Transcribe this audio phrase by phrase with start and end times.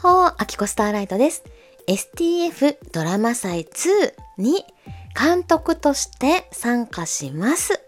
[0.00, 1.42] ほー、アキコスターライトです。
[1.88, 4.64] STF ドラマ祭2に
[5.18, 7.80] 監督として参加します。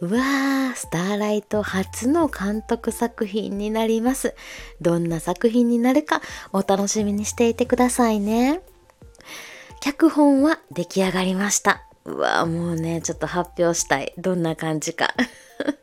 [0.00, 4.36] うわー、スターライト初の監督作品になります。
[4.80, 6.22] どんな作品になるか
[6.52, 8.60] お楽しみにしていてくださいね。
[9.80, 11.82] 脚本は出来上がりました。
[12.04, 14.14] うわー、もうね、ちょっと発表したい。
[14.18, 15.14] どんな感じか。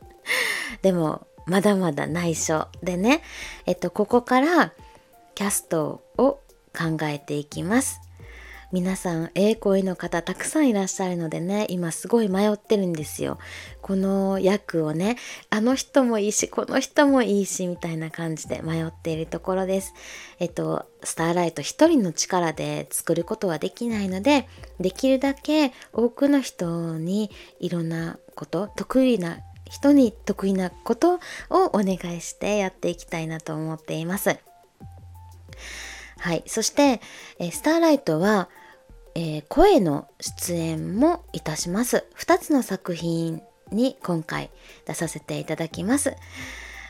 [0.80, 3.22] でも、まだまだ内緒でね、
[3.66, 4.72] えっと、ここから
[5.36, 6.40] キャストを
[6.72, 8.00] 考えていきます。
[8.72, 13.38] 皆さん、ええ声の方たくさんいらっしゃるのでね、今すごい迷ってるんですよ。
[13.82, 15.18] この役をね、
[15.50, 19.92] あの人もいいし、この人もいいし、みたいな感じで迷っているところです。
[20.38, 24.48] えっと、スターライト一人の力で作ることはできないので、
[24.80, 31.16] できるだけ多くの人にいろんなこと、得意な人に得意なこと
[31.50, 34.38] をお願いしてやっていきたいなと思っています。
[36.26, 36.42] はい。
[36.48, 37.00] そして、
[37.38, 38.48] えスターライトは、
[39.14, 42.04] えー、声の出演もいたします。
[42.18, 44.50] 2つの作品に今回
[44.86, 46.08] 出させていただきます。
[46.08, 46.16] わ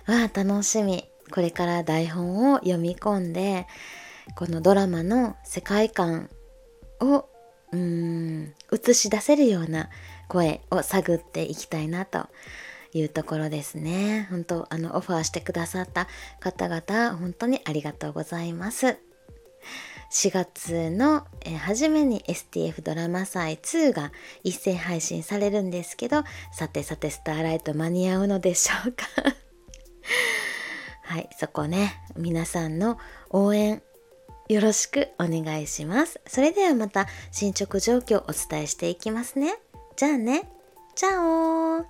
[0.07, 1.05] あ、楽しみ。
[1.31, 3.67] これから台本を読み込んで、
[4.37, 6.31] このドラマの世界観
[7.01, 7.29] を
[7.73, 9.91] うーん映し出せるような
[10.29, 12.29] 声を探っていきたいなと
[12.95, 14.29] いうところですね。
[14.31, 16.09] 本当あのオファーしてくださった
[16.41, 18.97] 方々本当にありがとうございます。
[20.11, 21.27] 4月の、
[21.59, 29.07] 初めに STF ドラマ祭2が一斉配信されるんですけどさてさてスターライト間に合うのでしょうか？
[31.03, 32.99] はいそこね皆さんの
[33.31, 33.83] 応援
[34.49, 36.21] よろしくお願いします。
[36.27, 39.59] それではまた進捗状況をお伝えしていきますね。
[39.97, 40.49] じゃあね。
[40.95, 41.85] チャオ